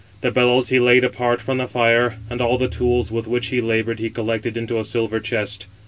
The 0.21 0.31
bellows 0.31 0.69
he 0.69 0.79
laid 0.79 1.03
apart 1.03 1.43
from 1.43 1.59
the 1.59 1.67
fire, 1.67 2.15
and 2.27 2.41
all 2.41 2.57
the 2.57 2.67
tools 2.67 3.11
with 3.11 3.27
which 3.27 3.49
he 3.49 3.61
laboured 3.61 3.99
he 3.99 4.09
collected 4.09 4.57
into 4.57 4.79
a 4.79 4.83
silver 4.83 5.19
chest. 5.19 5.67